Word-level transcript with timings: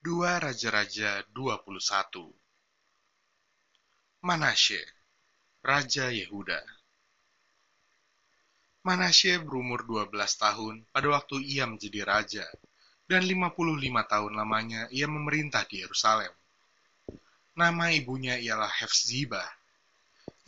2 0.00 0.16
Raja-Raja 0.40 1.28
21 1.36 2.32
Manasye, 4.24 4.80
Raja 5.60 6.08
Yehuda 6.08 6.56
Manasye 8.80 9.36
berumur 9.44 9.84
12 9.84 10.08
tahun 10.40 10.88
pada 10.88 11.04
waktu 11.04 11.44
ia 11.44 11.68
menjadi 11.68 12.08
raja, 12.08 12.48
dan 13.12 13.28
55 13.28 13.60
tahun 14.08 14.32
lamanya 14.40 14.88
ia 14.88 15.04
memerintah 15.04 15.68
di 15.68 15.84
Yerusalem. 15.84 16.32
Nama 17.52 17.92
ibunya 17.92 18.40
ialah 18.40 18.72
Hefzibah. 18.72 19.52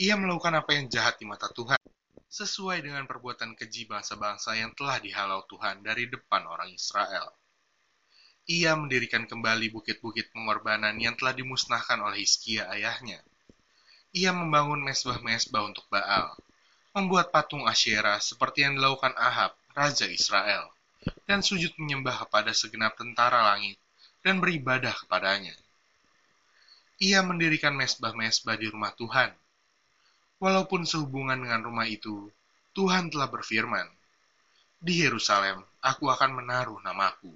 Ia 0.01 0.17
melakukan 0.17 0.65
apa 0.65 0.81
yang 0.81 0.89
jahat 0.89 1.21
di 1.21 1.29
mata 1.29 1.53
Tuhan, 1.53 1.77
sesuai 2.25 2.81
dengan 2.89 3.05
perbuatan 3.05 3.53
keji 3.53 3.85
bangsa-bangsa 3.85 4.57
yang 4.57 4.73
telah 4.73 4.97
dihalau 4.97 5.45
Tuhan 5.45 5.85
dari 5.85 6.09
depan 6.09 6.49
orang 6.49 6.73
Israel 6.73 7.42
ia 8.51 8.75
mendirikan 8.75 9.23
kembali 9.31 9.71
bukit-bukit 9.71 10.35
pengorbanan 10.35 10.99
yang 10.99 11.15
telah 11.15 11.31
dimusnahkan 11.31 12.03
oleh 12.03 12.27
Hizkia 12.27 12.67
ayahnya. 12.75 13.23
Ia 14.11 14.35
membangun 14.35 14.83
mesbah-mesbah 14.83 15.63
untuk 15.63 15.87
Baal, 15.87 16.35
membuat 16.91 17.31
patung 17.31 17.71
Asyera 17.71 18.19
seperti 18.19 18.67
yang 18.67 18.75
dilakukan 18.75 19.15
Ahab, 19.15 19.55
Raja 19.79 20.11
Israel, 20.11 20.75
dan 21.25 21.41
sujud 21.47 21.71
menyembah 21.79 22.27
kepada 22.27 22.51
segenap 22.51 22.99
tentara 22.99 23.55
langit 23.55 23.79
dan 24.27 24.43
beribadah 24.43 24.93
kepadanya. 25.07 25.55
Ia 26.99 27.23
mendirikan 27.23 27.79
mesbah-mesbah 27.79 28.59
di 28.59 28.67
rumah 28.67 28.91
Tuhan. 28.99 29.31
Walaupun 30.43 30.83
sehubungan 30.83 31.39
dengan 31.39 31.63
rumah 31.63 31.87
itu, 31.87 32.27
Tuhan 32.75 33.07
telah 33.07 33.31
berfirman, 33.31 33.87
Di 34.83 35.07
Yerusalem 35.07 35.63
aku 35.79 36.11
akan 36.11 36.43
menaruh 36.43 36.83
namaku 36.83 37.31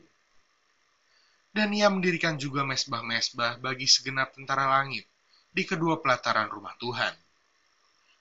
dan 1.57 1.73
ia 1.73 1.89
mendirikan 1.89 2.37
juga 2.37 2.69
mesbah-mesbah 2.69 3.65
bagi 3.65 3.89
segenap 3.89 4.37
tentara 4.37 4.69
langit 4.69 5.09
di 5.49 5.65
kedua 5.65 6.05
pelataran 6.05 6.53
rumah 6.53 6.77
Tuhan. 6.77 7.17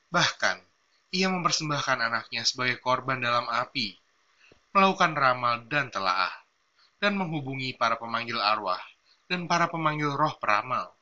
Bahkan, 0.08 0.58
ia 1.12 1.28
mempersembahkan 1.28 2.00
anaknya 2.00 2.48
sebagai 2.48 2.80
korban 2.80 3.20
dalam 3.20 3.44
api, 3.52 3.92
melakukan 4.72 5.12
ramal 5.20 5.68
dan 5.68 5.92
telaah, 5.92 6.32
dan 7.04 7.20
menghubungi 7.20 7.76
para 7.76 8.00
pemanggil 8.00 8.40
arwah 8.40 8.80
dan 9.28 9.52
para 9.52 9.68
pemanggil 9.68 10.16
roh 10.16 10.32
peramal. 10.40 10.96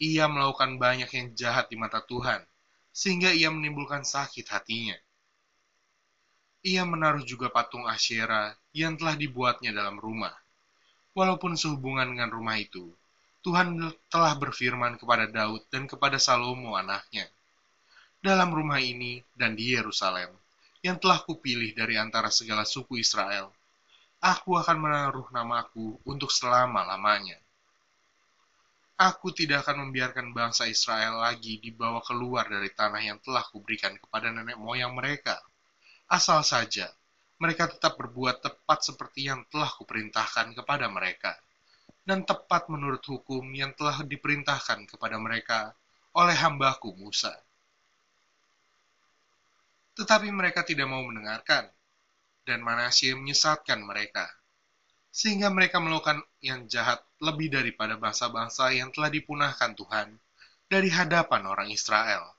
Ia 0.00 0.32
melakukan 0.32 0.80
banyak 0.80 1.10
yang 1.12 1.28
jahat 1.36 1.68
di 1.68 1.76
mata 1.76 2.00
Tuhan, 2.00 2.40
sehingga 2.96 3.28
ia 3.36 3.52
menimbulkan 3.52 4.08
sakit 4.08 4.48
hatinya. 4.48 4.96
Ia 6.64 6.88
menaruh 6.88 7.28
juga 7.28 7.52
patung 7.52 7.84
Asyera 7.84 8.56
yang 8.72 8.96
telah 8.96 9.20
dibuatnya 9.20 9.76
dalam 9.76 10.00
rumah, 10.00 10.32
Walaupun 11.16 11.56
sehubungan 11.56 12.12
dengan 12.12 12.28
rumah 12.28 12.60
itu, 12.60 12.92
Tuhan 13.40 13.80
telah 14.12 14.36
berfirman 14.36 15.00
kepada 15.00 15.24
Daud 15.24 15.64
dan 15.72 15.88
kepada 15.88 16.20
Salomo 16.20 16.76
anaknya. 16.76 17.24
Dalam 18.20 18.52
rumah 18.52 18.76
ini 18.84 19.24
dan 19.32 19.56
di 19.56 19.72
Yerusalem, 19.72 20.28
yang 20.84 21.00
telah 21.00 21.24
kupilih 21.24 21.72
dari 21.72 21.96
antara 21.96 22.28
segala 22.28 22.68
suku 22.68 23.00
Israel, 23.00 23.48
aku 24.20 24.60
akan 24.60 24.76
menaruh 24.76 25.24
namaku 25.32 25.96
untuk 26.04 26.28
selama-lamanya. 26.28 27.40
Aku 29.00 29.32
tidak 29.32 29.64
akan 29.64 29.88
membiarkan 29.88 30.36
bangsa 30.36 30.68
Israel 30.68 31.20
lagi 31.20 31.56
dibawa 31.60 32.04
keluar 32.04 32.48
dari 32.48 32.68
tanah 32.72 33.00
yang 33.00 33.18
telah 33.24 33.44
kuberikan 33.48 33.96
kepada 33.96 34.28
nenek 34.32 34.60
moyang 34.60 34.92
mereka. 34.92 35.36
Asal 36.12 36.44
saja 36.44 36.92
mereka 37.36 37.68
tetap 37.68 38.00
berbuat 38.00 38.40
tepat 38.40 38.80
seperti 38.80 39.28
yang 39.28 39.44
telah 39.52 39.68
kuperintahkan 39.76 40.56
kepada 40.56 40.88
mereka, 40.88 41.36
dan 42.06 42.24
tepat 42.24 42.70
menurut 42.72 43.04
hukum 43.04 43.44
yang 43.52 43.76
telah 43.76 44.00
diperintahkan 44.00 44.88
kepada 44.88 45.20
mereka 45.20 45.76
oleh 46.16 46.32
hambaku 46.32 46.96
Musa. 46.96 47.34
Tetapi 49.96 50.28
mereka 50.32 50.64
tidak 50.64 50.88
mau 50.88 51.04
mendengarkan, 51.04 51.68
dan 52.46 52.62
Manasye 52.62 53.12
menyesatkan 53.18 53.82
mereka, 53.82 54.30
sehingga 55.10 55.50
mereka 55.50 55.82
melakukan 55.82 56.22
yang 56.40 56.64
jahat 56.70 57.02
lebih 57.20 57.52
daripada 57.52 57.98
bangsa-bangsa 57.98 58.70
yang 58.72 58.94
telah 58.94 59.10
dipunahkan 59.10 59.74
Tuhan 59.74 60.14
dari 60.70 60.88
hadapan 60.88 61.42
orang 61.48 61.68
Israel. 61.68 62.32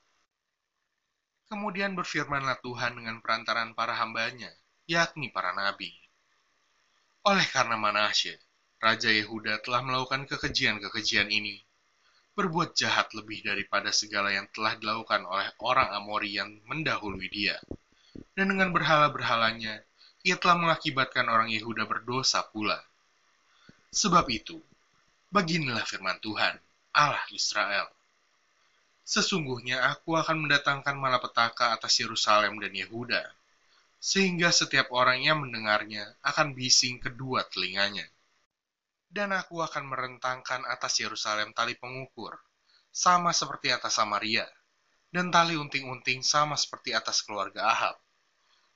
Kemudian 1.48 1.96
berfirmanlah 1.96 2.60
Tuhan 2.60 2.98
dengan 3.00 3.20
perantaran 3.24 3.72
para 3.72 3.96
hambanya, 3.96 4.52
yakni 4.88 5.28
para 5.28 5.52
nabi. 5.52 5.92
Oleh 7.28 7.44
karena 7.52 7.76
Manasye, 7.76 8.40
Raja 8.80 9.12
Yehuda 9.12 9.60
telah 9.60 9.84
melakukan 9.84 10.24
kekejian-kekejian 10.32 11.28
ini, 11.28 11.60
berbuat 12.40 12.72
jahat 12.72 13.12
lebih 13.12 13.44
daripada 13.44 13.92
segala 13.92 14.32
yang 14.32 14.48
telah 14.56 14.80
dilakukan 14.80 15.28
oleh 15.28 15.52
orang 15.60 15.92
Amori 15.92 16.40
yang 16.40 16.56
mendahului 16.72 17.28
dia. 17.28 17.60
Dan 18.32 18.56
dengan 18.56 18.72
berhala-berhalanya, 18.72 19.84
ia 20.24 20.36
telah 20.40 20.56
mengakibatkan 20.56 21.28
orang 21.28 21.52
Yehuda 21.52 21.84
berdosa 21.84 22.48
pula. 22.48 22.80
Sebab 23.92 24.24
itu, 24.32 24.56
beginilah 25.36 25.84
firman 25.84 26.16
Tuhan, 26.24 26.56
Allah 26.96 27.28
Israel. 27.36 27.92
Sesungguhnya 29.04 29.84
aku 29.84 30.16
akan 30.16 30.48
mendatangkan 30.48 30.96
malapetaka 30.96 31.76
atas 31.76 32.00
Yerusalem 32.00 32.56
dan 32.64 32.72
Yehuda, 32.72 33.36
sehingga 33.98 34.54
setiap 34.54 34.94
orang 34.94 35.26
yang 35.26 35.42
mendengarnya 35.42 36.18
akan 36.22 36.54
bising 36.54 37.02
kedua 37.02 37.46
telinganya. 37.50 38.06
Dan 39.08 39.34
aku 39.34 39.64
akan 39.64 39.88
merentangkan 39.88 40.68
atas 40.68 41.02
Yerusalem 41.02 41.56
tali 41.56 41.74
pengukur, 41.74 42.38
sama 42.92 43.34
seperti 43.34 43.74
atas 43.74 43.98
Samaria, 43.98 44.46
dan 45.10 45.32
tali 45.34 45.58
unting-unting 45.58 46.22
sama 46.22 46.54
seperti 46.60 46.94
atas 46.94 47.24
keluarga 47.24 47.72
Ahab. 47.72 47.96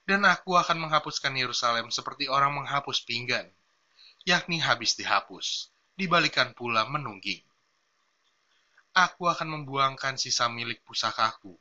Dan 0.02 0.26
aku 0.26 0.58
akan 0.58 0.88
menghapuskan 0.88 1.36
Yerusalem 1.38 1.94
seperti 1.94 2.26
orang 2.26 2.58
menghapus 2.58 3.06
pinggan, 3.06 3.46
yakni 4.26 4.58
habis 4.58 4.98
dihapus, 4.98 5.70
dibalikan 5.94 6.58
pula 6.58 6.90
menungging. 6.90 7.44
Aku 8.92 9.30
akan 9.30 9.62
membuangkan 9.62 10.20
sisa 10.20 10.52
milik 10.52 10.84
pusakaku, 10.84 11.56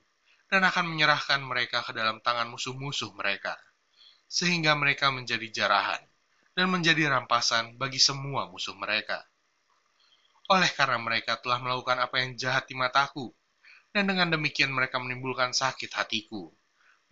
dan 0.50 0.66
akan 0.66 0.90
menyerahkan 0.90 1.38
mereka 1.46 1.86
ke 1.86 1.94
dalam 1.94 2.18
tangan 2.18 2.50
musuh-musuh 2.50 3.14
mereka, 3.14 3.54
sehingga 4.26 4.74
mereka 4.74 5.14
menjadi 5.14 5.46
jarahan 5.48 6.02
dan 6.58 6.66
menjadi 6.66 7.06
rampasan 7.06 7.78
bagi 7.78 8.02
semua 8.02 8.50
musuh 8.50 8.74
mereka. 8.74 9.22
Oleh 10.50 10.66
karena 10.74 10.98
mereka 10.98 11.38
telah 11.38 11.62
melakukan 11.62 12.02
apa 12.02 12.18
yang 12.18 12.34
jahat 12.34 12.66
di 12.66 12.74
mataku, 12.74 13.30
dan 13.94 14.10
dengan 14.10 14.34
demikian 14.34 14.74
mereka 14.74 14.98
menimbulkan 14.98 15.54
sakit 15.54 15.94
hatiku, 15.94 16.50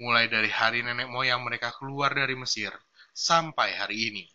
mulai 0.02 0.26
dari 0.26 0.50
hari 0.50 0.82
nenek 0.82 1.06
moyang 1.06 1.46
mereka 1.46 1.70
keluar 1.78 2.10
dari 2.10 2.34
Mesir 2.34 2.74
sampai 3.14 3.78
hari 3.78 4.10
ini. 4.10 4.26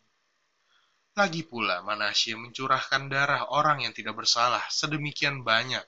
Lagi 1.13 1.45
pula 1.45 1.83
Manasye 1.85 2.33
mencurahkan 2.33 3.05
darah 3.11 3.51
orang 3.53 3.85
yang 3.85 3.93
tidak 3.93 4.17
bersalah 4.17 4.63
sedemikian 4.71 5.45
banyak 5.45 5.83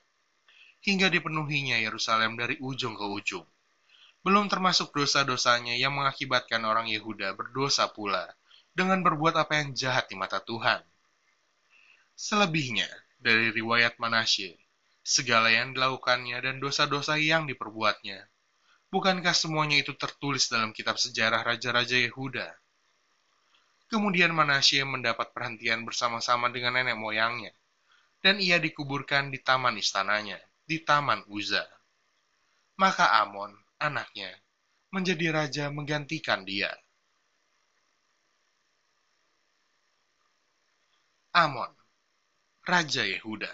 hingga 0.86 1.10
dipenuhinya 1.10 1.82
Yerusalem 1.82 2.38
dari 2.38 2.62
ujung 2.62 2.94
ke 2.94 3.06
ujung. 3.10 3.46
Belum 4.22 4.46
termasuk 4.46 4.94
dosa-dosanya 4.94 5.74
yang 5.74 5.98
mengakibatkan 5.98 6.62
orang 6.62 6.86
Yehuda 6.86 7.34
berdosa 7.34 7.90
pula 7.90 8.30
dengan 8.70 9.02
berbuat 9.02 9.34
apa 9.34 9.66
yang 9.66 9.74
jahat 9.74 10.06
di 10.06 10.16
mata 10.18 10.38
Tuhan. 10.38 10.86
Selebihnya 12.14 12.86
dari 13.18 13.50
riwayat 13.50 13.98
Manasye, 13.98 14.62
segala 15.02 15.50
yang 15.50 15.74
dilakukannya 15.74 16.38
dan 16.38 16.62
dosa-dosa 16.62 17.18
yang 17.18 17.50
diperbuatnya, 17.50 18.30
bukankah 18.94 19.34
semuanya 19.34 19.82
itu 19.82 19.98
tertulis 19.98 20.46
dalam 20.54 20.70
kitab 20.70 21.02
sejarah 21.02 21.42
Raja-Raja 21.42 21.98
Yehuda? 21.98 22.54
Kemudian 23.90 24.34
Manasye 24.38 24.86
mendapat 24.86 25.34
perhentian 25.34 25.82
bersama-sama 25.82 26.50
dengan 26.54 26.78
nenek 26.78 26.98
moyangnya, 26.98 27.54
dan 28.22 28.38
ia 28.42 28.58
dikuburkan 28.58 29.30
di 29.30 29.38
taman 29.42 29.78
istananya 29.78 30.42
di 30.66 30.82
Taman 30.82 31.22
Uza. 31.30 31.62
Maka 32.82 33.22
Amon, 33.22 33.54
anaknya, 33.78 34.34
menjadi 34.90 35.32
raja 35.32 35.66
menggantikan 35.70 36.42
dia. 36.44 36.74
Amon, 41.36 41.70
Raja 42.66 43.06
Yehuda 43.06 43.52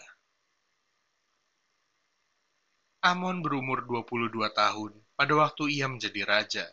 Amon 3.01 3.41
berumur 3.41 3.83
22 3.89 4.53
tahun 4.53 4.93
pada 5.17 5.33
waktu 5.33 5.73
ia 5.73 5.89
menjadi 5.89 6.21
raja, 6.23 6.65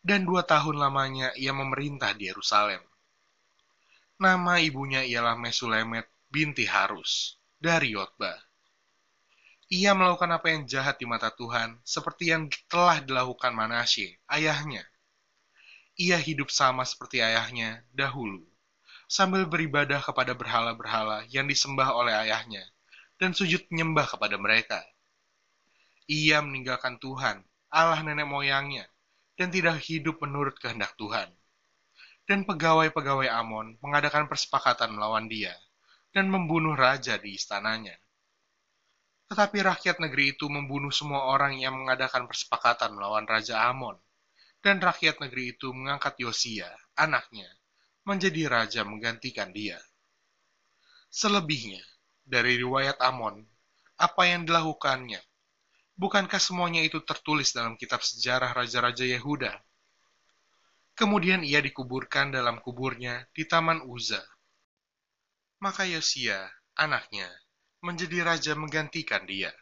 dan 0.00 0.24
dua 0.24 0.42
tahun 0.42 0.80
lamanya 0.80 1.36
ia 1.36 1.52
memerintah 1.52 2.16
di 2.16 2.32
Yerusalem. 2.32 2.80
Nama 4.16 4.64
ibunya 4.64 5.04
ialah 5.04 5.36
Mesulemet 5.36 6.08
binti 6.32 6.64
Harus 6.64 7.36
dari 7.60 7.92
Yotbah 7.92 8.49
ia 9.70 9.94
melakukan 9.94 10.34
apa 10.34 10.50
yang 10.50 10.66
jahat 10.66 10.98
di 10.98 11.06
mata 11.06 11.30
Tuhan, 11.30 11.78
seperti 11.86 12.34
yang 12.34 12.50
telah 12.66 12.98
dilakukan 12.98 13.54
Manasye, 13.54 14.18
ayahnya. 14.26 14.82
Ia 15.94 16.18
hidup 16.18 16.50
sama 16.50 16.82
seperti 16.82 17.22
ayahnya 17.22 17.86
dahulu, 17.94 18.42
sambil 19.06 19.46
beribadah 19.46 20.02
kepada 20.02 20.34
berhala-berhala 20.34 21.22
yang 21.30 21.46
disembah 21.46 21.94
oleh 21.94 22.10
ayahnya 22.18 22.66
dan 23.22 23.30
sujud 23.30 23.62
menyembah 23.70 24.10
kepada 24.10 24.34
mereka. 24.42 24.82
Ia 26.10 26.42
meninggalkan 26.42 26.98
Tuhan, 26.98 27.46
Allah 27.70 28.02
nenek 28.02 28.26
moyangnya, 28.26 28.90
dan 29.38 29.54
tidak 29.54 29.78
hidup 29.86 30.18
menurut 30.18 30.58
kehendak 30.58 30.98
Tuhan. 30.98 31.30
Dan 32.26 32.42
pegawai-pegawai 32.42 33.30
Amon 33.30 33.78
mengadakan 33.78 34.26
persepakatan 34.26 34.98
melawan 34.98 35.30
dia 35.30 35.54
dan 36.10 36.26
membunuh 36.26 36.74
raja 36.74 37.14
di 37.22 37.38
istananya. 37.38 37.94
Tetapi 39.30 39.62
rakyat 39.62 40.02
negeri 40.02 40.34
itu 40.34 40.50
membunuh 40.50 40.90
semua 40.90 41.30
orang 41.30 41.62
yang 41.62 41.78
mengadakan 41.78 42.26
persepakatan 42.26 42.98
melawan 42.98 43.24
Raja 43.24 43.70
Amon. 43.70 43.94
Dan 44.60 44.82
rakyat 44.82 45.22
negeri 45.22 45.56
itu 45.56 45.72
mengangkat 45.72 46.20
Yosia, 46.20 46.68
anaknya, 46.92 47.48
menjadi 48.04 48.50
raja 48.50 48.84
menggantikan 48.84 49.56
dia. 49.56 49.80
Selebihnya, 51.08 51.80
dari 52.26 52.60
riwayat 52.60 53.00
Amon, 53.00 53.40
apa 53.96 54.28
yang 54.28 54.44
dilakukannya 54.44 55.24
Bukankah 56.00 56.40
semuanya 56.40 56.80
itu 56.80 57.04
tertulis 57.04 57.52
dalam 57.52 57.76
kitab 57.76 58.00
sejarah 58.00 58.56
Raja-Raja 58.56 59.04
Yehuda? 59.04 59.52
Kemudian 60.96 61.44
ia 61.44 61.60
dikuburkan 61.60 62.32
dalam 62.32 62.56
kuburnya 62.64 63.28
di 63.36 63.44
Taman 63.44 63.84
Uza. 63.84 64.24
Maka 65.60 65.84
Yosia, 65.84 66.48
anaknya, 66.72 67.28
menjadi 67.80 68.24
raja 68.24 68.52
menggantikan 68.56 69.24
dia. 69.24 69.52